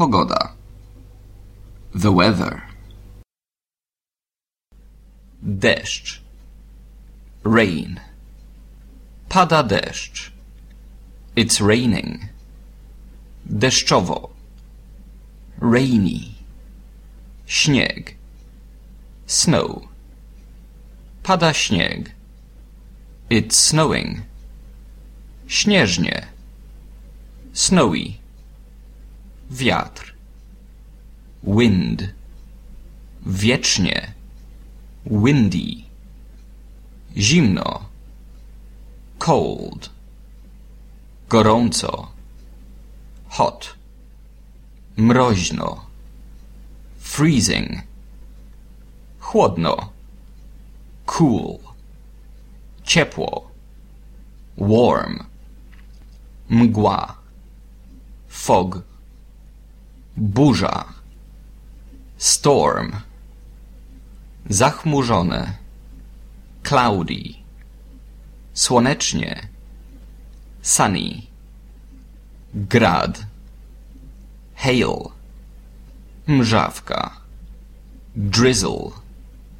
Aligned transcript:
Pogoda. 0.00 0.52
The 1.92 2.10
weather. 2.10 2.62
Deszcz. 5.42 6.22
Rain. 7.44 8.00
Pada 9.28 9.62
deszcz. 9.62 10.32
It's 11.36 11.60
raining. 11.60 12.30
Deszczowo. 13.44 14.30
Rainy. 15.60 16.34
Śnieg. 17.46 18.16
Snow. 19.26 19.86
Pada 21.22 21.52
śnieg. 21.52 22.14
It's 23.28 23.52
snowing. 23.52 24.22
Śnieżnie. 25.46 26.26
Snowy. 27.52 28.20
Wiatr. 29.50 30.14
Wind. 31.42 32.14
Wiecznie. 33.26 34.14
Windy. 35.04 35.84
Zimno. 37.16 37.84
Cold. 39.18 39.90
Gorąco. 41.28 42.08
Hot. 43.28 43.74
Mroźno. 44.96 45.84
Freezing. 46.98 47.82
Chłodno. 49.18 49.92
Cool. 51.06 51.58
Ciepło. 52.84 53.50
Warm. 54.58 55.24
Mgła. 56.48 57.16
Fog. 58.28 58.89
Burza. 60.20 60.84
Storm. 62.18 62.92
Zachmurzone. 64.50 65.56
Cloudy. 66.62 67.34
Słonecznie. 68.54 69.48
Sunny. 70.62 71.22
Grad. 72.54 73.26
Hail. 74.54 75.10
Mrzawka. 76.26 77.16
Drizzle. 78.16 78.90